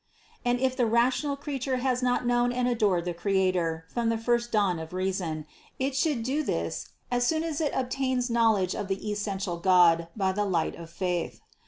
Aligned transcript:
241. 0.45 0.51
And 0.65 0.71
if 0.71 0.75
the 0.75 0.85
rational 0.87 1.35
creature 1.37 1.77
has 1.77 2.01
not 2.01 2.25
known 2.25 2.51
and 2.51 2.67
adored 2.67 3.05
the 3.05 3.13
Creator 3.13 3.85
from 3.87 4.09
the 4.09 4.17
first 4.17 4.51
dawn 4.51 4.79
of 4.79 4.93
reason, 4.93 5.45
it 5.77 5.95
should 5.95 6.23
do 6.23 6.41
this 6.41 6.89
as 7.11 7.27
soon 7.27 7.43
as 7.43 7.61
it 7.61 7.71
obtains 7.75 8.27
knowledge 8.27 8.73
of 8.73 8.87
the 8.87 9.11
essential 9.11 9.57
God 9.57 10.07
by 10.17 10.31
the 10.31 10.43
light 10.45 10.73
of 10.75 10.89
faith. 10.89 11.41